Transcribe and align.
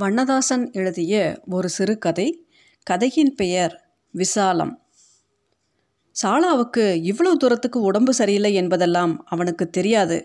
வண்ணதாசன் 0.00 0.70
எழுதிய 0.72 1.42
ஒரு 1.50 1.68
சிறுகதை 1.68 2.26
கதையின் 2.86 3.34
பெயர் 3.34 3.74
விசாலம். 4.14 4.72
சாலாவுக்கு 6.16 6.84
இவ்வளவு 7.02 7.36
தூரத்துக்கு 7.36 7.80
உடம்பு 7.80 8.12
சரியில்லை 8.14 8.54
என்பதெல்லாம் 8.54 9.14
அவனுக்கு 9.24 9.70
தெரியாது. 9.70 10.18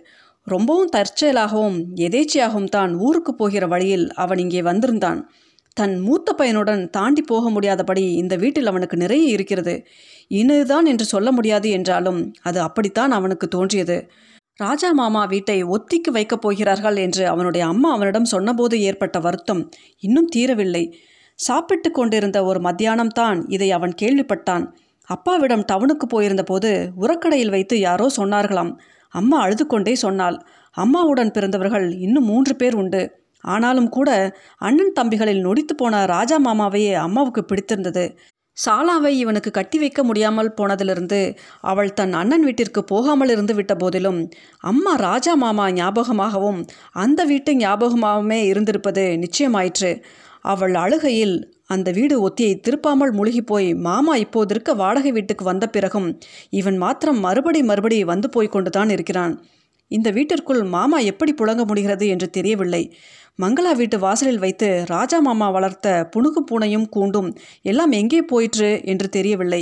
ரொம்பவும் 0.47 0.91
தற்செயலாகவும் 0.96 1.79
எதேச்சையாகவும் 1.96 2.70
தான் 2.70 2.94
ஊருக்கு 2.97 3.33
போகிற 3.36 3.67
வழியில் 3.67 4.05
அவன் 4.13 4.38
இங்கே 4.38 4.62
வந்திருந்தான். 4.62 5.21
தன் 5.78 5.96
மூத்த 5.99 6.35
பையனுடன் 6.37 6.90
தாண்டி 6.90 7.21
போக 7.21 7.49
முடியாதபடி 7.49 8.03
இந்த 8.13 8.35
வீட்டில் 8.35 8.67
அவனுக்கு 8.67 8.97
நிறைய 8.97 9.26
இருக்கிறது. 9.28 9.76
இனிதான் 10.31 10.85
என்று 10.85 11.05
சொல்ல 11.05 11.31
முடியாது 11.31 11.69
என்றாலும் 11.69 12.33
அது 12.42 12.62
அப்படித்தான் 12.62 13.12
அவனுக்கு 13.12 13.47
தோன்றியது. 13.47 13.97
ராஜா 14.60 14.92
மாமா 14.92 15.26
வீட்டை 15.26 15.56
ஒத்திக்கு 15.65 16.12
வைக்கப் 16.12 16.41
போகிறார்கள் 16.41 16.95
என்று 16.95 17.27
அவனுடைய 17.27 17.66
அம்மா 17.66 17.91
அவனிடம் 17.91 18.26
சொன்னபோது 18.26 18.76
ஏற்பட்ட 18.81 19.20
வருத்தம் 19.20 19.62
இன்னும் 19.99 20.27
தீரவில்லை. 20.35 20.84
சாப்பிட்டு 21.40 21.91
கொண்டிருந்த 21.91 22.43
ஒரு 22.43 22.59
மத்தியானம் 22.59 23.07
தான் 23.07 23.39
இதை 23.48 23.71
அவன் 23.71 23.93
கேள்விப்பட்டான். 24.02 24.66
அப்பாவிடம் 25.07 25.63
டவுனுக்கு 25.71 26.07
போயிருந்த 26.07 26.43
போது 26.43 26.71
உரக்கடையில் 26.98 27.49
வைத்து 27.49 27.77
யாரோ 27.79 28.07
சொன்னார்களாம். 28.17 28.71
அம்மா 29.13 29.39
அழுது 29.39 29.67
கொண்டே 29.67 29.95
சொன்னாள் 29.95 30.38
அம்மாவுடன் 30.76 31.31
பிறந்தவர்கள் 31.31 31.88
இன்னும் 31.99 32.26
மூன்று 32.26 32.55
பேர் 32.55 32.76
உண்டு. 32.76 33.01
ஆனாலும் 33.43 33.90
கூட 33.90 34.09
அண்ணன் 34.57 34.95
தம்பிகளில் 34.99 35.43
நொடித்து 35.45 35.73
போன 35.77 36.05
ராஜா 36.05 36.38
மாமாவையே 36.40 36.93
அம்மாவுக்கு 36.93 37.41
பிடித்திருந்தது. 37.45 38.05
சாலாவை 38.57 39.12
இவனுக்கு 39.13 39.52
கட்டி 39.52 39.77
வைக்க 39.80 40.02
முடியாமல் 40.03 40.55
போனதிலிருந்து 40.57 41.20
அவள் 41.62 41.93
தன் 41.93 42.13
அண்ணன் 42.13 42.43
வீட்டிற்கு 42.43 42.81
போகாமல் 42.84 43.29
இருந்து 43.29 43.53
விட்ட 43.53 43.73
போதிலும் 43.76 44.20
அம்மா 44.63 44.93
ராஜா 44.95 45.34
மாமா 45.35 45.66
ஞாபகமாகவும் 45.71 46.59
அந்த 47.03 47.23
வீட்டு 47.23 47.53
ஞாபகமாகவுமே 47.53 48.39
இருந்திருப்பது 48.52 49.05
நிச்சயமாயிற்று. 49.23 49.91
அவள் 50.43 50.76
அழுகையில் 50.76 51.35
அந்த 51.67 51.89
வீடு 51.91 52.16
ஒத்தியை 52.27 52.53
திருப்பாமல் 52.59 53.12
முழுகி 53.12 53.41
போய் 53.41 53.70
மாமா 53.87 54.13
இப்போதிருக்க 54.15 54.71
வாடகை 54.76 55.12
வீட்டுக்கு 55.12 55.43
வந்த 55.46 55.65
பிறகும் 55.68 56.07
இவன் 56.59 56.77
மாத்திரம் 56.77 57.20
மறுபடி 57.20 57.62
மறுபடி 57.63 57.98
வந்து 58.04 58.29
போய் 58.29 58.54
கொண்டுதான் 58.55 58.90
இருக்கிறான். 58.90 59.34
இந்த 59.98 60.10
வீட்டிற்குள் 60.18 60.62
மாமா 60.76 60.98
எப்படி 61.12 61.32
புழங்க 61.40 61.63
முடிகிறது 61.70 62.05
என்று 62.13 62.27
தெரியவில்லை. 62.38 62.84
மங்களா 63.40 63.72
வீட்டு 63.80 63.98
வாசலில் 63.99 64.44
வைத்து 64.44 64.68
ராஜா 64.94 65.18
மாமா 65.28 65.48
வளர்த்த 65.50 65.88
புணுகு 66.14 66.42
பூனையும் 66.50 66.88
கூண்டும் 66.96 67.30
எல்லாம் 67.72 67.94
எங்கே 68.02 68.22
போயிற்று 68.32 68.70
என்று 68.84 69.08
தெரியவில்லை. 69.18 69.62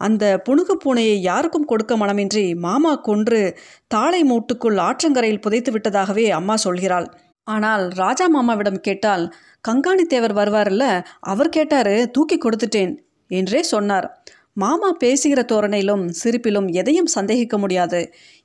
அந்த 0.00 0.24
புணுகு 0.46 0.74
பூனையை 0.84 1.16
யாருக்கும் 1.28 1.68
கொடுக்க 1.72 1.92
மனமின்றி 1.96 2.46
மாமா 2.66 2.92
கொன்று 3.08 3.40
தாளை 3.94 4.20
மூட்டுக்குள் 4.30 4.78
ஆற்றங்கரையில் 4.86 5.44
புதைத்து 5.44 5.72
விட்டதாகவே 5.74 6.26
அம்மா 6.38 6.56
சொல்கிறாள். 6.64 7.06
ஆனால் 7.46 7.84
ராஜா 8.02 8.26
மாமாவிடம் 8.36 8.80
கேட்டால் 8.86 9.24
கங்காணி 9.68 10.04
தேவர் 10.12 10.34
வருவார்ல 10.38 10.84
அவர் 11.32 11.54
கேட்டாரு 11.56 11.94
தூக்கி 12.14 12.36
கொடுத்துட்டேன் 12.38 12.92
என்றே 13.30 13.60
சொன்னார். 13.72 14.06
மாமா 14.56 14.88
பேசுகிற 14.98 15.40
தோரணையிலும் 15.52 16.04
சிரிப்பிலும் 16.20 16.68
எதையும் 16.80 17.08
சந்தேகிக்க 17.14 17.56
முடியாது. 17.58 18.00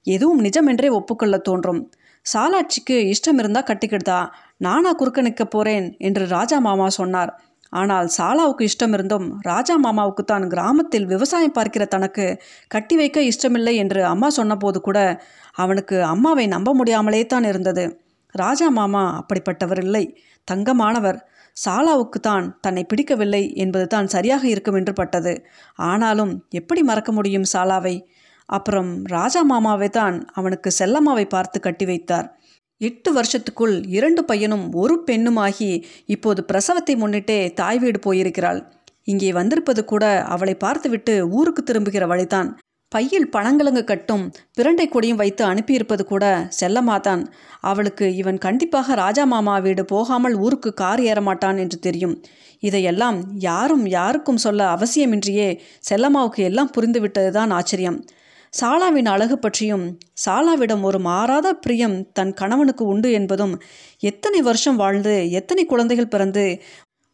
எதுவும் 0.07 0.41
நிஜமென்றே 0.43 0.89
ஒப்புக்கொள்ள 0.89 1.37
தோன்றும். 1.37 1.81
சாலாட்சிக்கு 2.25 2.95
இஷ்டம் 3.13 3.39
இருந்தால் 3.39 3.67
கட்டிக்கிடுதா 3.69 4.17
நானா 4.57 4.91
குறுக்க 4.91 5.19
நிற்க 5.21 5.43
போறேன் 5.45 5.87
என்று 5.97 6.23
ராஜா 6.27 6.57
மாமா 6.59 6.87
சொன்னார். 6.89 7.31
ஆனால் 7.73 8.07
சாலாவுக்கு 8.17 8.63
இஷ்டம் 8.69 8.93
இருந்தும் 8.93 9.27
ராஜா 9.41 9.75
மாமாவுக்கு 9.77 10.23
தான் 10.23 10.45
கிராமத்தில் 10.49 11.05
விவசாயம் 11.05 11.55
பார்க்கிற 11.57 11.83
தனக்கு 11.85 12.25
கட்டி 12.67 12.95
வைக்க 12.95 13.21
இஷ்டமில்லை 13.21 13.73
என்று 13.75 14.01
அம்மா 14.03 14.29
சொன்னபோது 14.29 14.79
கூட 14.81 14.99
அவனுக்கு 15.55 15.97
அம்மாவை 16.03 16.45
நம்ப 16.47 16.73
முடியாமலே 16.73 17.21
தான் 17.25 17.43
இருந்தது. 17.43 17.83
ராஜா 18.35 18.69
மாமா 18.69 19.03
அப்படிப்பட்டவர் 19.21 19.81
இல்லை. 19.83 20.05
தங்கமானவர். 20.47 21.19
சாலாவுக்கு 21.65 22.19
தான் 22.19 22.45
தன்னை 22.61 22.83
பிடிக்கவில்லை 22.83 23.43
என்பது 23.55 23.87
தான் 23.87 24.07
சரியாக 24.07 24.43
இருக்கும் 24.47 24.77
என்று 24.79 24.93
பட்டது. 24.93 25.33
ஆனாலும் 25.75 26.33
எப்படி 26.49 26.81
மறக்க 26.83 27.11
முடியும் 27.11 27.49
சாலாவை? 27.53 27.95
அப்புறம் 28.49 28.91
ராஜா 29.05 29.41
மாமாவை 29.43 29.89
தான் 29.89 30.17
அவனுக்கு 30.33 30.69
செல்லம்மாவை 30.79 31.25
பார்த்து 31.25 31.59
கட்டி 31.59 31.85
வைத்தார். 31.85 32.27
எட்டு 32.81 33.09
வருஷத்துக்குள் 33.13 33.75
இரண்டு 33.97 34.21
பையனும் 34.23 34.65
ஒரு 34.73 34.95
பெண்ணுமாகி 35.07 35.71
இப்போது 36.05 36.41
பிரசவத்தை 36.43 36.95
முன்னிட்டே 36.95 37.39
தாய் 37.53 37.79
வீடு 37.79 37.99
போயிருக்கிறாள். 37.99 38.61
இங்கே 39.03 39.29
வந்திருப்பது 39.31 39.81
கூட 39.85 40.05
அவளை 40.23 40.55
பார்த்துவிட்டு 40.55 41.13
ஊருக்கு 41.29 41.63
திரும்புகிற 41.63 42.05
வழிதான். 42.07 42.49
பையில் 42.91 43.29
பணங்கிழங்கு 43.29 43.83
கட்டும் 43.83 44.23
பிரண்டை 44.57 44.85
கொடியும் 44.89 45.17
வைத்து 45.17 45.43
அனுப்பியிருப்பது 45.45 46.03
கூட 46.03 46.49
செல்லமாதான். 46.59 47.23
அவளுக்கு 47.61 48.15
இவன் 48.15 48.37
கண்டிப்பாக 48.37 48.95
ராஜா 48.95 49.23
மாமா 49.23 49.57
வீடு 49.57 49.85
போகாமல் 49.85 50.35
ஊருக்கு 50.35 50.73
கார் 50.73 50.99
ஏறமாட்டான் 50.99 51.59
என்று 51.59 51.79
தெரியும். 51.79 52.15
இதையெல்லாம் 52.59 53.19
யாரும் 53.39 53.85
யாருக்கும் 53.85 54.37
சொல்ல 54.37 54.65
அவசியமின்றியே 54.75 55.49
செல்லம்மாவுக்கு 55.89 56.43
எல்லாம் 56.43 56.71
புரிந்துவிட்டதுதான் 56.77 57.53
ஆச்சரியம். 57.53 57.99
சாலாவின் 58.53 59.05
அழகு 59.05 59.39
பற்றியும் 59.39 59.85
சாலாவிடம் 60.25 60.81
ஒரு 60.81 60.99
மாறாத 60.99 61.47
பிரியம் 61.53 62.11
தன் 62.11 62.33
கணவனுக்கு 62.33 62.83
உண்டு 62.85 63.11
என்பதும் 63.11 63.53
எத்தனை 63.99 64.41
வருஷம் 64.41 64.75
வாழ்ந்து 64.75 65.13
எத்தனை 65.31 65.65
குழந்தைகள் 65.65 66.07
பிறந்து 66.07 66.45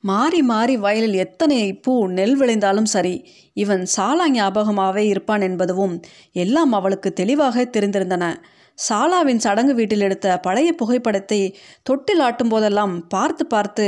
மாறி 0.09 0.39
மாறி 0.41 0.73
வயலில் 0.77 1.15
எத்தனை 1.15 1.57
பூ 1.83 1.93
நெல் 2.07 2.35
விளைந்தாலும் 2.37 2.89
சரி 2.93 3.13
இவன் 3.53 3.83
சாலா 3.95 4.25
ஞாபகமாகவே 4.31 5.03
இருப்பான் 5.07 5.41
என்பதுவும் 5.41 5.95
எல்லாம் 6.35 6.73
அவளுக்கு 6.73 7.09
தெளிவாக 7.13 7.65
தெரிந்திருந்தன. 7.75 8.25
சாலாவின் 8.77 9.41
சடங்கு 9.45 9.73
வீட்டில் 9.73 10.01
எடுத்த 10.01 10.27
பழைய 10.37 10.69
புகைப்படத்தை 10.73 11.39
தொட்டில் 11.83 12.19
ஆட்டும் 12.19 12.49
போதெல்லாம் 12.49 12.93
பார்த்து 13.07 13.45
பார்த்து 13.45 13.85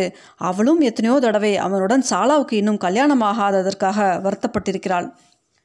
அவளும் 0.49 0.81
எத்தனையோ 0.81 1.15
தடவை 1.19 1.53
அவனுடன் 1.57 2.05
சாலாவுக்கு 2.09 2.55
இன்னும் 2.61 2.83
கல்யாணமாகாததற்காக 2.85 4.07
வருத்தப்பட்டிருக்கிறாள். 4.25 5.09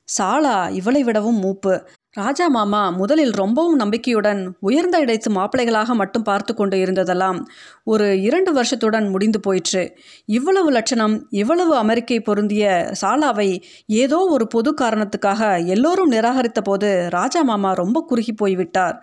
சாலா 0.08 0.56
இவளை 0.70 1.02
விடவும் 1.02 1.38
மூப்பு. 1.38 1.74
ராஜா 2.14 2.46
மாமா 2.48 2.80
முதலில் 2.98 3.30
ரொம்பவும் 3.32 3.76
நம்பிக்கையுடன் 3.76 4.40
உயர்ந்த 4.60 4.96
இடைத்து 5.00 5.28
மாப்பிள்ளைகளாக 5.30 5.94
மட்டும் 5.94 6.22
பார்த்து 6.22 6.52
கொண்டு 6.54 6.76
இருந்ததெல்லாம் 6.76 7.38
ஒரு 7.84 8.06
இரண்டு 8.20 8.50
வருஷத்துடன் 8.52 9.06
முடிந்து 9.08 9.40
போயிற்று. 9.40 9.82
இவ்வளவு 10.28 10.70
லட்சணம் 10.70 11.14
இவ்வளவு 11.42 11.74
அமெரிக்கை 11.84 12.18
பொருந்திய 12.20 12.66
சாலாவை 13.02 13.48
ஏதோ 14.02 14.18
ஒரு 14.34 14.46
பொது 14.46 14.72
காரணத்துக்காக 14.82 15.40
எல்லோரும் 15.76 16.12
நிராகரித்த 16.12 16.62
போது 16.62 16.90
ராஜா 17.18 17.42
மாமா 17.42 17.72
ரொம்ப 17.72 18.04
குறுகி 18.10 18.34
போய்விட்டார். 18.34 18.96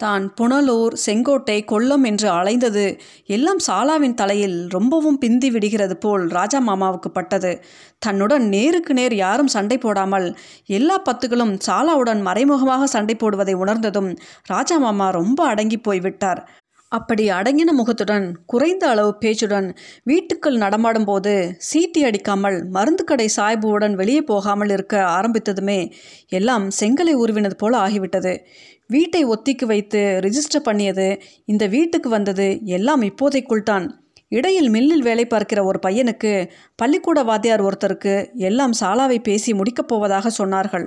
தான் 0.00 0.24
புனலூர் 0.38 0.94
செங்கோட்டை 1.04 1.56
கொல்லம் 1.72 2.04
என்று 2.04 2.28
அலைந்தது. 2.28 2.84
எல்லாம் 3.26 3.60
சாலாவின் 3.66 4.14
தலையில் 4.14 4.56
ரொம்பவும் 4.68 5.18
பிந்தி 5.18 5.48
விடுகிறது 5.50 5.96
போல் 5.96 6.24
ராஜா 6.28 6.60
மாமாவுக்கு 6.68 7.10
பட்டது. 7.12 7.52
தன்னுடன் 7.98 8.46
நேருக்கு 8.48 8.94
நேர் 8.94 9.14
யாரும் 9.14 9.52
சண்டை 9.56 9.78
போடாமல் 9.78 10.26
எல்லா 10.78 10.96
பத்துகளும் 11.08 11.54
சாலாவுடன் 11.66 12.22
மறைமுகமாக 12.22 12.86
சண்டை 12.86 13.16
போடுவதை 13.16 13.54
உணர்ந்ததும் 13.54 14.10
ராஜா 14.46 14.78
மாமா 14.78 15.08
ரொம்ப 15.10 15.40
அடங்கி 15.46 15.76
போய்விட்டார். 15.76 16.42
அப்படி 16.92 17.24
அடங்கின 17.30 17.70
முகத்துடன் 17.72 18.24
குறைந்த 18.46 18.84
அளவு 18.88 19.12
பேச்சுடன் 19.22 19.68
வீட்டுக்குள் 20.04 20.56
நடமாடும் 20.56 21.06
போது 21.06 21.32
சீட்டி 21.68 22.00
அடிக்காமல் 22.08 22.58
மருந்து 22.68 23.04
கடை 23.04 23.28
சாய்புவுடன் 23.36 23.94
வெளியே 24.00 24.22
போகாமல் 24.22 24.72
இருக்க 24.76 24.96
ஆரம்பித்ததுமே 25.16 25.78
எல்லாம் 26.38 26.66
செங்கலை 26.80 27.14
உருவினது 27.22 27.56
போல 27.56 27.76
ஆகிவிட்டது. 27.86 28.34
வீட்டை 28.86 29.22
ஒத்திக்கு 29.24 29.66
வைத்து 29.66 30.00
ரிஜிஸ்டர் 30.26 30.66
பண்ணியது 30.68 31.08
இந்த 31.44 31.66
வீட்டுக்கு 31.66 32.08
வந்தது 32.08 32.48
எல்லாம் 32.76 33.04
இப்போதைக்குள் 33.10 33.68
தான். 33.70 33.86
இடையில் 34.32 34.68
மில்லில் 34.70 35.06
வேலை 35.08 35.24
பார்க்கிற 35.26 35.60
ஒரு 35.64 35.78
பையனுக்கு 35.86 36.32
பள்ளிக்கூட 36.78 37.18
வாத்தியார் 37.22 37.66
ஒருத்தருக்கு 37.68 38.14
எல்லாம் 38.48 38.74
சாலாவை 38.80 39.18
பேசி 39.22 39.50
முடிக்கப் 39.52 39.90
போவதாக 39.90 40.30
சொன்னார்கள். 40.40 40.86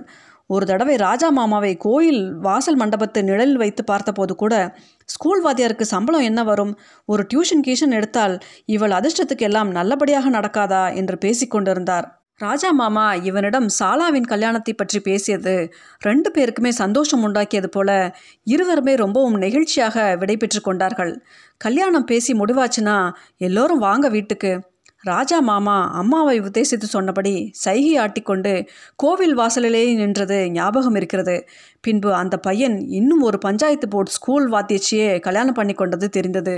ஒரு 0.50 0.66
தடவை 0.66 0.96
ராஜா 0.96 1.30
மாமாவை 1.30 1.78
கோயில் 1.78 2.34
வாசல் 2.40 2.78
மண்டபத்து 2.78 3.22
நிழலில் 3.22 3.58
வைத்து 3.58 3.84
பார்த்தபோது 3.84 4.36
கூட 4.36 4.76
ஸ்கூல் 5.06 5.42
வாத்தியாருக்கு 5.46 5.82
சம்பளம் 5.82 6.22
என்ன 6.22 6.44
வரும்? 6.44 6.74
ஒரு 7.06 7.26
டியூஷன் 7.34 7.64
கீஷன் 7.68 7.92
எடுத்தால் 7.92 8.36
இவள் 8.66 8.92
அதிர்ஷ்டத்துக்கு 8.92 9.48
எல்லாம் 9.50 9.72
நல்லபடியாக 9.72 10.30
நடக்காதா? 10.30 10.84
என்று 10.96 11.18
பேசிக்கொண்டிருந்தார் 11.18 12.08
ராஜா 12.40 12.72
மாமா 12.72 13.14
இவனிடம் 13.14 13.68
சாலாவின் 13.80 14.28
கல்யாணத்தை 14.28 14.74
பற்றி 14.74 15.00
பேசியது 15.00 15.54
ரெண்டு 16.00 16.32
பேருக்குமே 16.32 16.70
சந்தோஷம் 16.70 17.24
உண்டாக்கியது 17.28 17.66
போல 17.66 17.90
இருவருமே 18.44 18.96
ரொம்பவும் 18.96 19.38
நெகிழ்ச்சியாக 19.42 20.18
விடைபெற்று 20.18 20.62
கொண்டார்கள். 20.62 21.14
கல்யாணம் 21.58 22.04
பேசி 22.04 22.34
முடிவாச்சுன்னா 22.34 22.98
எல்லோரும் 23.38 23.80
வாங்க 23.80 24.10
வீட்டுக்கு. 24.10 24.54
ராஜா 25.06 25.38
மாமா 25.40 25.76
அம்மாவை 25.92 26.36
உத்தேசித்து 26.40 26.88
சொன்னபடி 26.94 27.34
சைகை 27.64 27.92
ஆட்டிக்கொண்டு 28.00 28.54
கோவில் 28.96 29.36
வாசலிலே 29.36 29.84
நின்றது 29.96 30.38
ஞாபகம் 30.52 30.96
இருக்கிறது. 30.96 31.36
பின்பு 31.82 32.12
அந்த 32.14 32.36
பையன் 32.38 32.78
இன்னும் 32.92 33.22
ஒரு 33.22 33.38
பஞ்சாயத்து 33.38 33.88
போர்டு 33.88 34.12
ஸ்கூல் 34.12 34.48
வாத்தியச்சியே 34.52 35.10
கல்யாணம் 35.20 35.54
பண்ணி 35.54 35.74
கொண்டது 35.74 36.08
தெரிந்தது. 36.10 36.56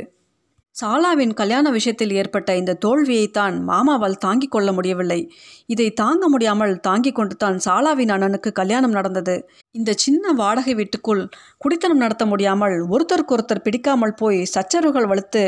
சாலாவின் 0.75 1.33
கல்யாண 1.33 1.67
விஷயத்தில் 1.71 2.11
ஏற்பட்ட 2.11 2.49
இந்த 2.55 2.77
தோல்வியைத்தான் 2.85 3.55
மாமாவால் 3.69 4.17
தாங்கிக் 4.17 4.51
கொள்ள 4.51 4.69
முடியவில்லை. 4.71 5.19
இதை 5.65 5.87
தாங்க 5.93 6.23
முடியாமல் 6.29 6.73
தாங்கிக் 6.79 7.15
கொண்டு 7.15 7.35
தான் 7.35 7.57
சாலாவின் 7.65 8.13
அண்ணனுக்கு 8.15 8.51
கல்யாணம் 8.51 8.91
நடந்தது. 8.91 9.35
இந்த 9.75 9.91
சின்ன 9.95 10.33
வாடகை 10.33 10.73
வீட்டுக்குள் 10.73 11.23
குடித்தனம் 11.57 11.97
நடத்த 11.97 12.25
முடியாமல் 12.25 12.77
ஒருத்தருக்கொருத்தர் 12.89 13.65
பிடிக்காமல் 13.65 14.15
போய் 14.15 14.39
சச்சரவுகள் 14.55 15.09
வலுத்து 15.13 15.43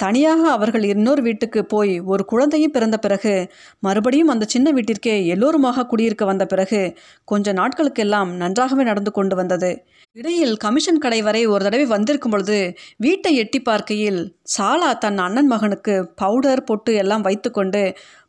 தனியாக 0.00 0.42
அவர்கள் 0.50 0.84
இன்னொரு 0.84 1.22
வீட்டுக்கு 1.22 1.60
போய் 1.64 1.94
ஒரு 2.12 2.22
குழந்தையும் 2.24 2.72
பிறந்த 2.72 2.96
பிறகு 2.96 3.32
மறுபடியும் 3.78 4.32
அந்த 4.34 4.44
சின்ன 4.48 4.68
வீட்டிற்கே 4.72 5.14
எல்லோருமாக 5.26 5.84
குடியிருக்க 5.86 6.24
வந்த 6.24 6.44
பிறகு 6.46 6.80
கொஞ்ச 7.24 7.52
நாட்களுக்கெல்லாம் 7.52 8.30
நன்றாகவே 8.36 8.84
நடந்து 8.84 9.12
கொண்டு 9.12 9.36
வந்தது. 9.36 9.70
இடையில் 10.16 10.54
கமிஷன் 10.56 11.02
கடை 11.04 11.20
வரை 11.22 11.42
ஒரு 11.46 11.62
தடவை 11.64 11.86
வந்திருக்கும் 11.86 12.34
பொழுது 12.34 12.58
வீட்டை 12.96 13.32
எட்டி 13.34 13.60
பார்க்கையில் 13.60 14.20
சாலா 14.56 14.90
தன் 14.98 15.20
அண்ணன் 15.26 15.50
மகனுக்கு 15.52 15.94
பவுடர் 16.14 16.64
பொட்டு 16.64 16.92
எல்லாம் 16.94 17.26
வைத்துக்கொண்டு 17.28 17.82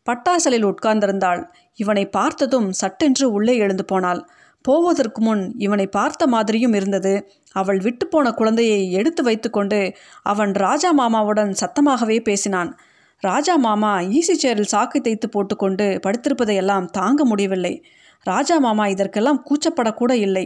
பட்டாசலில் 0.08 0.70
உட்கார்ந்திருந்தாள். 0.72 1.42
இவனை 1.80 2.06
பார்த்ததும் 2.10 2.70
சட்டென்று 2.82 3.26
உள்ளே 3.32 3.56
எழுந்து 3.58 3.86
போனாள். 3.86 4.22
போவதற்கு 4.66 5.22
முன் 5.22 5.44
இவனை 5.58 5.86
பார்த்த 5.90 6.24
மாதிரியும் 6.28 6.76
இருந்தது. 6.80 7.14
அவள் 7.54 7.78
விட்டுப்போன 7.78 8.34
குழந்தையை 8.34 8.92
எடுத்து 8.92 9.24
வைத்துக்கொண்டு 9.24 9.94
அவன் 10.24 10.54
ராஜா 10.54 10.92
மாமாவுடன் 10.94 11.52
சத்தமாகவே 11.62 12.20
பேசினான். 12.20 12.72
ராஜா 13.24 13.56
மாமா 13.56 14.00
ஈசி 14.00 14.36
சேரில் 14.44 14.72
சாக்கு 14.72 15.00
தைத்து 15.02 15.28
போட்டுக்கொண்டு 15.30 16.00
படுத்திருப்பதையெல்லாம் 16.06 16.86
தாங்க 16.86 17.26
முடியவில்லை. 17.26 17.84
ராஜா 18.20 18.58
மாமா 18.58 18.88
இதற்கெல்லாம் 18.88 19.44
கூச்சப்படக்கூட 19.48 20.12
இல்லை. 20.12 20.46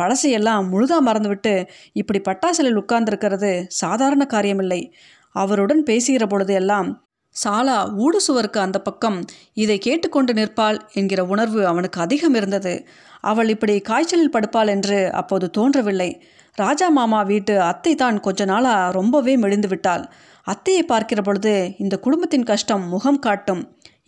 பழசையெல்லாம் 0.00 0.68
முழுதா 0.72 0.98
மறந்துவிட்டு 0.98 1.54
இப்படி 1.92 2.20
பட்டாசலில் 2.20 2.78
உட்கார்ந்திருக்கிறது 2.78 3.50
சாதாரண 3.68 4.26
காரியமில்லை. 4.30 4.90
அவருடன் 5.34 5.82
பேசுகிற 5.82 6.26
பொழுது 6.26 6.54
எல்லாம் 6.54 6.88
சாலா 7.36 7.76
ஊடு 7.96 8.16
சுவருக்கு 8.16 8.60
அந்த 8.60 8.78
பக்கம். 8.80 9.18
இதை 9.54 9.78
கேட்டுக்கொண்டு 9.78 10.32
நிற்பாள் 10.32 10.78
என்கிற 10.92 11.24
உணர்வு 11.24 11.66
அவனுக்கு 11.66 12.00
அதிகம் 12.00 12.34
இருந்தது 12.34 12.86
அவள் 13.20 13.48
இப்படி 13.48 13.80
காய்ச்சலில் 13.80 14.32
படுப்பாள் 14.32 14.66
என்று 14.66 15.12
அப்போது 15.12 15.50
தோன்றவில்லை. 15.50 16.10
ராஜா 16.58 16.86
மாமா 16.96 17.18
வீட்டு 17.28 17.54
அத்தை 17.68 17.92
தான் 18.00 18.16
கொஞ்ச 18.24 18.44
நாளாக 18.50 18.90
ரொம்பவே 18.96 19.34
மெலிந்து 19.42 19.68
விட்டாள். 19.70 20.02
அத்தையை 20.46 20.82
பார்க்கிற 20.90 21.20
பொழுது 21.26 21.52
இந்த 21.82 21.94
குடும்பத்தின் 22.04 22.48
கஷ்டம் 22.50 22.84
முகம் 22.94 23.20
காட்டும். 23.26 23.62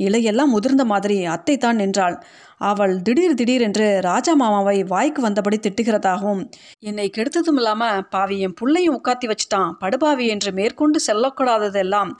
இலையெல்லாம் 0.06 0.52
முதிர்ந்த 0.54 0.84
மாதிரி 0.90 1.16
அத்தை 1.34 1.54
தான் 1.64 1.80
நின்றாள். 1.82 2.16
அவள் 2.70 2.92
திடீர் 3.06 3.36
திடீரென்று 3.40 3.86
ராஜா 4.08 4.32
மாமாவை 4.40 4.76
வாய்க்கு 4.92 5.20
வந்தபடி 5.26 5.58
திட்டுகிறதாகவும் 5.66 6.42
என்னை 6.88 7.06
கெடுத்ததும் 7.16 7.58
இல்லாமல் 7.60 8.02
பாவி 8.14 8.36
என் 8.46 8.56
புள்ளையும் 8.60 8.96
உட்காத்தி 8.98 9.26
வச்சுட்டான். 9.30 9.70
படுபாவி 9.82 10.26
என்று 10.34 10.52
மேற்கொண்டு 10.58 11.00
செல்லக்கூடாததெல்லாம் 11.06 12.10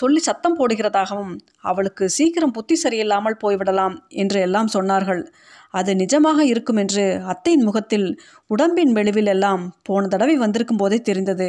சொல்லி 0.00 0.22
சத்தம் 0.28 0.58
போடுகிறதாகவும் 0.60 1.32
அவளுக்கு 1.72 2.06
சீக்கிரம் 2.18 2.54
புத்தி 2.58 2.78
சரியில்லாமல் 2.84 3.40
போய்விடலாம் 3.44 3.96
என்று 4.24 4.40
எல்லாம் 4.48 4.72
சொன்னார்கள். 4.76 5.22
அது 5.74 5.90
நிஜமாக 5.94 6.40
இருக்கும் 6.52 6.76
என்று 6.76 7.04
அத்தையின் 7.32 7.62
முகத்தில் 7.62 8.06
உடம்பின் 8.46 8.92
மெழுவில் 8.92 9.26
எல்லாம் 9.26 9.64
போன 9.82 10.06
தடவை 10.06 10.36
வந்திருக்கும் 10.36 10.76
போதே 10.76 10.98
தெரிந்தது. 11.00 11.48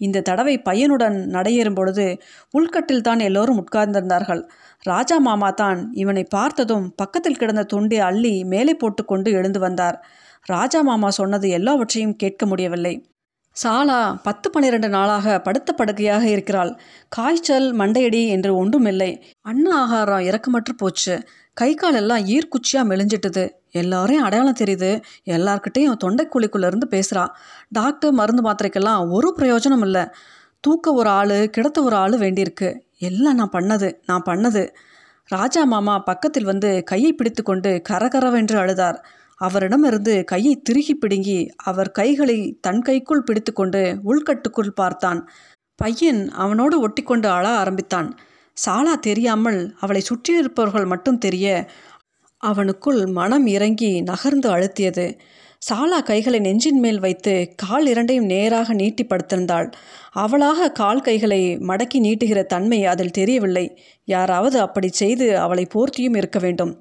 இந்த 0.00 0.22
தடவை 0.22 0.54
பையனுடன் 0.58 1.16
நடையேறும் 1.34 1.74
பொழுது 1.74 2.06
உள்கட்டில் 2.50 3.00
தான் 3.00 3.18
எல்லோரும் 3.18 3.60
உட்கார்ந்திருந்தார்கள். 3.62 4.42
ராஜா 4.82 5.18
மாமா 5.18 5.50
தான் 5.50 5.80
இவனை 5.94 6.24
பார்த்ததும் 6.30 6.86
பக்கத்தில் 6.96 7.36
கிடந்த 7.36 7.62
துண்டை 7.64 7.98
அள்ளி 7.98 8.34
மேலே 8.44 8.74
போட்டுக்கொண்டு 8.74 9.30
எழுந்து 9.32 9.58
வந்தார். 9.58 9.98
ராஜா 10.46 10.80
மாமா 10.82 11.10
சொன்னது 11.10 11.48
எல்லாவற்றையும் 11.48 12.16
கேட்க 12.16 12.46
முடியவில்லை. 12.46 12.94
சாலா 13.62 14.16
பத்து 14.22 14.50
பன்னிரண்டு 14.50 14.88
நாளாக 14.88 15.40
படுத்த 15.40 15.72
படுக்கையாக 15.72 16.24
இருக்கிறாள். 16.28 16.80
காய்ச்சல் 17.08 17.76
மண்டையடி 17.76 18.28
என்று 18.28 18.56
ஒன்றுமில்லை. 18.56 19.22
அன்ன 19.40 19.74
ஆகாரம் 19.76 20.20
இறக்கமற்று 20.20 20.72
போச்சு. 20.76 21.14
கை 21.52 21.74
கால் 21.74 21.94
எல்லாம் 21.94 22.24
ஈர்க்குச்சியாக 22.24 22.88
மெலிஞ்சிட்டுது. 22.90 23.44
எல்லாரையும் 23.70 24.24
அடையாளம் 24.24 24.60
தெரியுது. 24.60 24.90
எல்லார்கிட்டையும் 25.24 25.96
தொண்டைக்குழிக்குள்ளேருந்து 26.04 26.88
பேசுகிறா 26.90 27.26
டாக்டர் 27.68 28.12
மருந்து 28.12 28.42
மாத்திரைக்கெல்லாம் 28.50 29.10
ஒரு 29.10 29.34
பிரயோஜனம் 29.38 29.84
இல்லை. 29.84 30.04
தூக்க 30.60 30.92
ஒரு 30.92 31.08
ஆள் 31.08 31.36
கிடத்த 31.56 31.82
ஒரு 31.82 31.96
ஆள் 31.96 32.12
வேண்டியிருக்கு. 32.12 32.78
எல்லாம் 32.98 33.34
நான் 33.34 33.52
பண்ணது 33.52 33.94
நான் 34.06 34.26
பண்ணது. 34.26 34.68
ராஜா 35.24 35.64
மாமா 35.64 35.98
பக்கத்தில் 35.98 36.44
வந்து 36.44 36.82
கையை 36.84 37.12
பிடித்து 37.12 37.42
கொண்டு 37.42 37.82
கரகரவென்று 37.88 38.56
அழுதார். 38.56 38.98
அவரிடமிருந்து 39.40 40.24
கையை 40.24 40.54
திருகி 40.60 40.94
பிடுங்கி 40.94 41.38
அவர் 41.64 41.90
கைகளை 41.90 42.38
தன் 42.60 42.82
கைக்குள் 42.82 43.26
பிடித்துக்கொண்டு 43.26 43.82
உள்கட்டுக்குள் 44.04 44.72
பார்த்தான். 44.74 45.20
பையன் 45.78 46.22
அவனோடு 46.34 46.76
ஒட்டிக்கொண்டு 46.88 47.28
அழ 47.28 47.46
ஆரம்பித்தான். 47.48 48.08
சாலா 48.56 48.94
தெரியாமல் 48.98 49.60
அவளை 49.80 50.02
சுற்றியிருப்பவர்கள் 50.02 50.86
மட்டும் 50.86 51.18
தெரிய 51.18 51.46
அவனுக்குள் 52.42 53.00
மனம் 53.12 53.46
இறங்கி 53.46 53.90
நகர்ந்து 54.02 54.48
அழுத்தியது. 54.50 55.06
சாலா 55.62 55.98
கைகளை 56.02 56.38
நெஞ்சின் 56.40 56.80
மேல் 56.80 56.98
வைத்து 56.98 57.32
கால் 57.56 57.86
இரண்டையும் 57.86 58.24
நேராக 58.24 58.72
நீட்டி 58.72 59.04
படுத்திருந்தாள். 59.04 59.68
அவளாக 60.12 60.68
கால் 60.72 61.00
கைகளை 61.00 61.40
மடக்கி 61.58 61.98
நீட்டுகிற 62.00 62.40
தன்மை 62.46 62.84
அதில் 62.84 63.10
தெரியவில்லை. 63.10 63.66
யாராவது 64.08 64.60
அப்படி 64.60 64.88
செய்து 64.92 65.28
அவளை 65.38 65.66
போர்த்தியும் 65.74 66.16
இருக்க 66.16 66.38
வேண்டும். 66.38 66.72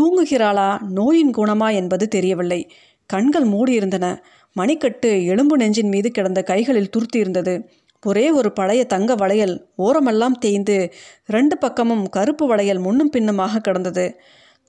தூங்குகிறாளா? 0.00 0.80
நோயின் 0.80 1.30
குணமா 1.30 1.74
என்பது 1.74 2.08
தெரியவில்லை. 2.08 2.70
கண்கள் 3.06 3.46
மூடியிருந்தன. 3.46 4.22
மணிக்கட்டு 4.60 5.24
எலும்பு 5.24 5.56
நெஞ்சின் 5.56 5.88
மீது 5.88 6.10
கிடந்த 6.10 6.42
கைகளில் 6.42 6.90
துருத்தியிருந்தது. 6.90 7.68
ஒரே 8.02 8.30
ஒரு 8.30 8.52
பழைய 8.52 8.84
தங்க 8.84 9.14
வளையல் 9.14 9.68
ஓரமெல்லாம் 9.78 10.38
தேய்ந்து 10.38 10.92
ரெண்டு 11.26 11.58
பக்கமும் 11.58 12.08
கருப்பு 12.08 12.46
வளையல் 12.46 12.78
முன்னும் 12.78 13.10
பின்னுமாக 13.10 13.58
கிடந்தது. 13.58 14.20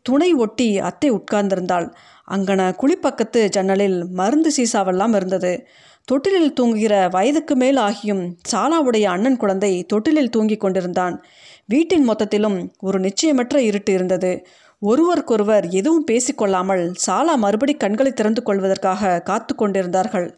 துணை 0.02 0.34
ஒட்டி 0.34 0.80
அத்தை 0.80 1.12
உட்கார்ந்திருந்தாள். 1.12 1.94
அங்கன 2.32 2.76
குளிப்பக்கத்து 2.82 3.50
ஜன்னலில் 3.50 4.06
மருந்து 4.08 4.52
சீசாவெல்லாம் 4.58 5.16
இருந்தது. 5.16 5.68
தொட்டிலில் 6.06 6.54
தூங்குகிற 6.54 7.08
வயதுக்கு 7.10 7.56
மேல் 7.56 7.78
ஆகியும் 7.78 8.34
சாலாவுடைய 8.52 9.04
அண்ணன் 9.04 9.38
குழந்தை 9.38 9.84
தொட்டிலில் 9.84 10.30
தூங்கிக் 10.30 10.60
கொண்டிருந்தான். 10.60 11.24
வீட்டின் 11.66 12.10
மொத்தத்திலும் 12.10 12.70
ஒரு 12.80 13.00
நிச்சயமற்ற 13.00 13.58
இருட்டு 13.58 13.94
இருந்தது. 13.94 14.48
ஒருவருக்கொருவர் 14.82 15.70
எதுவும் 15.70 16.06
பேசிக்கொள்ளாமல் 16.12 16.94
சாலா 17.06 17.36
மறுபடி 17.36 17.74
கண்களை 17.74 18.12
திறந்து 18.14 18.44
கொள்வதற்காக 18.44 19.20
காத்து 19.20 19.56
கொண்டிருந்தார்கள். 19.56 20.38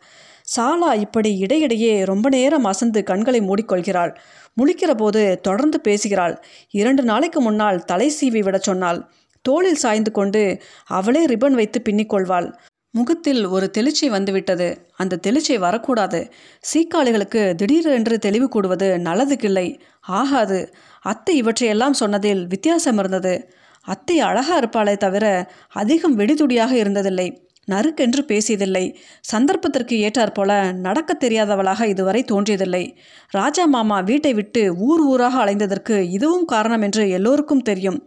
சாலா 0.55 0.93
இப்படி 0.93 1.37
இடையிடையே 1.37 2.03
ரொம்ப 2.03 2.29
நேரம் 2.29 2.63
அசந்து 2.63 3.03
கண்களை 3.03 3.39
மூடிக்கொள்கிறாள். 3.39 4.15
முழிக்கிற 4.61 4.93
போது 4.93 5.39
தொடர்ந்து 5.41 5.81
பேசுகிறாள். 5.81 6.43
இரண்டு 6.71 7.03
நாளைக்கு 7.03 7.41
முன்னால் 7.41 7.85
தலை 7.85 8.11
சீவி 8.21 8.43
விடச் 8.43 8.63
சொன்னாள். 8.63 9.09
தோளில் 9.41 9.75
சாய்ந்து 9.75 10.11
கொண்டு 10.11 10.61
அவளே 10.85 11.25
ரிப்பன் 11.25 11.51
வைத்து 11.51 11.81
பின்னிக்கொள்வாள் 11.89 12.53
முகத்தில் 12.91 13.45
ஒரு 13.45 13.71
தெளிச்சை 13.77 14.07
வந்துவிட்டது. 14.07 14.87
அந்த 14.95 15.19
தெளிச்சை 15.27 15.59
வரக்கூடாது. 15.59 16.29
சீக்காளிகளுக்கு 16.73 17.55
திடீரென்று 17.55 18.19
தெளிவு 18.19 18.49
கூடுவது 18.49 18.97
நல்லதுக்கில்லை. 18.97 19.79
ஆகாது. 19.99 20.73
அத்தை 21.01 21.37
இவற்றையெல்லாம் 21.37 21.93
சொன்னதில் 21.93 22.47
வித்தியாசம் 22.47 22.97
இருந்தது. 22.97 23.49
அத்தை 23.87 24.19
அழகா 24.19 24.59
இருப்பாளே 24.59 24.97
தவிர 24.97 25.25
அதிகம் 25.73 26.17
வெடிதுடியாக 26.19 26.71
இருந்ததில்லை. 26.83 27.27
நறுக்கென்று 27.67 28.21
பேசியதில்லை. 28.27 28.83
சந்தர்ப்பத்திற்கு 29.21 29.95
ஏற்றாற்போல 30.05 30.51
நடக்க 30.77 31.17
தெரியாதவளாக 31.19 31.87
இதுவரை 31.87 32.21
தோன்றியதில்லை. 32.31 32.83
ராஜா 33.31 33.65
மாமா 33.65 33.99
வீட்டை 33.99 34.33
விட்டு 34.33 34.63
ஊர் 34.79 35.01
ஊராக 35.01 35.45
அலைந்ததற்கு 35.45 35.97
இதுவும் 36.09 36.45
காரணம் 36.45 36.81
என்று 36.81 37.09
எல்லோருக்கும் 37.09 37.61
தெரியும். 37.61 37.99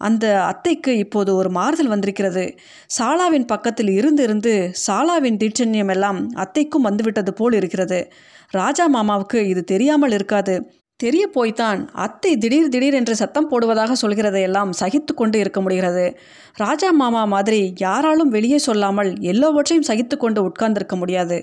அந்த 0.00 0.24
அத்தைக்கு 0.42 0.92
இப்போது 0.98 1.30
ஒரு 1.34 1.50
மாறுதல் 1.50 1.86
வந்திருக்கிறது. 1.86 2.44
சாலாவின் 2.98 3.46
பக்கத்தில் 3.46 3.90
இருந்து 3.90 4.22
இருந்து 4.22 4.54
சாலாவின் 4.86 5.38
தீட்சண்யம் 5.42 5.88
எல்லாம் 5.88 6.18
அத்தைக்கும் 6.36 6.86
வந்துவிட்டது 6.88 7.32
போல் 7.34 7.52
இருக்கிறது. 7.52 8.00
ராஜா 8.50 8.86
மாமாவுக்கு 8.88 9.40
இது 9.46 9.64
தெரியாமல் 9.64 10.12
இருக்காது. 10.12 10.56
தெரிய 11.00 11.26
போய்த்தான் 11.26 11.80
அத்தை 11.94 12.36
திடீர் 12.36 12.68
திடீர் 12.68 12.94
என்று 12.94 13.14
சத்தம் 13.16 13.48
போடுவதாக 13.50 13.92
சொல்கிறதையெல்லாம் 14.02 14.70
சகித்து 14.80 15.12
கொண்டு 15.14 15.38
இருக்க 15.38 15.60
முடிகிறது. 15.60 16.04
ராஜா 16.54 16.90
மாமா 16.90 17.24
மாதிரி 17.24 17.74
யாராலும் 17.78 18.28
வெளியே 18.28 18.58
சொல்லாமல் 18.58 19.10
எல்லாவற்றையும் 19.20 19.86
சகித்து 19.88 20.16
கொண்டு 20.16 20.42
உட்கார்ந்திருக்க 20.42 20.96
முடியாது. 20.96 21.38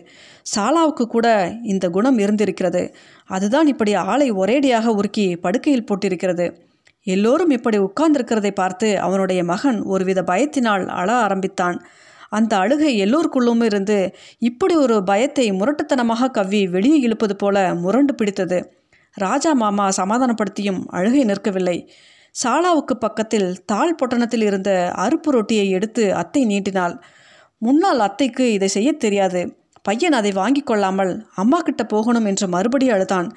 சாலாவுக்கு 0.56 1.06
கூட 1.06 1.28
இந்த 1.64 1.90
குணம் 1.90 2.18
இருந்திருக்கிறது. 2.18 2.84
அதுதான் 3.30 3.68
இப்படி 3.68 3.94
ஆளை 3.94 4.32
ஒரேடியாக 4.32 4.96
உருக்கி 5.00 5.28
படுக்கையில் 5.42 5.88
போட்டிருக்கிறது. 5.92 6.48
எல்லோரும் 7.08 7.50
இப்படி 7.50 7.78
உட்கார்ந்திருக்கிறதை 7.78 8.52
பார்த்து 8.52 9.00
அவனுடைய 9.00 9.44
மகன் 9.44 9.82
ஒருவித 9.86 10.22
பயத்தினால் 10.22 10.86
அழ 11.00 11.10
ஆரம்பித்தான். 11.14 11.78
அந்த 12.30 12.54
அழுகை 12.58 12.94
எல்லோருக்குள்ளும் 13.06 13.64
இருந்து 13.64 13.98
இப்படி 14.40 14.76
ஒரு 14.76 15.04
பயத்தை 15.04 15.52
முரட்டுத்தனமாக 15.52 16.32
கவ்வி 16.32 16.68
வெளியே 16.68 17.00
இழுப்பது 17.00 17.36
போல 17.36 17.76
முரண்டு 17.76 18.16
பிடித்தது. 18.16 18.60
ராஜா 19.18 19.52
மாமா 19.54 19.86
சமாதானப்படுத்தியும் 19.98 20.82
அழுகை 20.90 21.24
நிற்கவில்லை. 21.24 21.78
சாலாவுக்கு 22.36 22.96
பக்கத்தில் 22.98 23.50
தாழ் 23.66 23.98
பொட்டணத்தில் 24.00 24.42
இருந்த 24.42 24.70
அறுப்பு 24.96 25.32
ரொட்டியை 25.32 25.66
எடுத்து 25.70 26.04
அத்தை 26.14 26.42
நீட்டினாள். 26.46 26.96
முன்னால் 27.58 28.00
அத்தைக்கு 28.00 28.46
இதை 28.54 28.68
செய்ய 28.68 28.92
தெரியாது. 28.94 29.42
பையன் 29.82 30.14
அதை 30.14 30.32
வாங்கி 30.32 30.62
கொள்ளாமல் 30.62 31.12
அம்மா 31.36 31.60
கிட்ட 31.60 31.84
போகணும் 31.84 32.26
என்று 32.26 32.48
மறுபடி 32.48 32.88
அழுதான். 32.90 33.28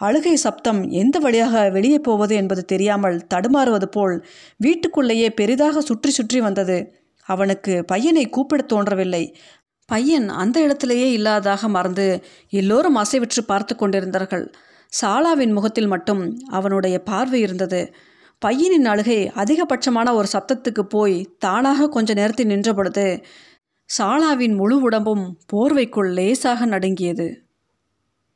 அழுகை 0.00 0.34
சப்தம் 0.36 0.80
எந்த 0.92 1.16
வழியாக 1.18 1.70
வெளியே 1.70 1.98
போவது 1.98 2.34
என்பது 2.34 2.62
தெரியாமல் 2.64 3.16
தடுமாறுவது 3.34 3.88
போல் 3.88 4.16
வீட்டுக்குள்ளேயே 4.56 5.28
பெரிதாக 5.30 5.80
சுற்றி 5.80 6.10
சுற்றி 6.10 6.40
வந்தது. 6.40 6.78
அவனுக்கு 7.28 7.74
பையனை 7.84 8.24
கூப்பிட 8.28 8.62
தோன்றவில்லை. 8.62 9.24
பையன் 9.88 10.28
அந்த 10.28 10.56
இடத்திலேயே 10.60 11.08
இல்லாததாக 11.18 11.68
மறந்து 11.68 12.06
எல்லோரும் 12.50 12.96
அசைவிற்று 12.96 13.42
பார்த்து 13.46 13.74
கொண்டிருந்தார்கள். 13.76 14.44
சாலாவின் 14.92 15.52
முகத்தில் 15.52 15.86
மட்டும் 15.86 16.38
அவனுடைய 16.48 17.02
பார்வை 17.02 17.40
இருந்தது. 17.40 17.94
பையனின் 18.42 18.84
அழுகை 18.84 19.30
அதிகபட்சமான 19.34 20.14
ஒரு 20.14 20.28
சப்தத்துக்கு 20.32 20.82
போய் 20.88 21.16
தானாக 21.38 21.88
கொஞ்ச 21.88 22.14
நேரத்தில் 22.14 22.48
நின்றபொழுது 22.48 23.06
சாலாவின் 23.98 24.54
முழு 24.54 24.80
உடம்பும் 24.80 25.24
போர்வைக்குள் 25.52 26.12
லேசாக 26.14 26.66
நடுங்கியது. 26.66 27.26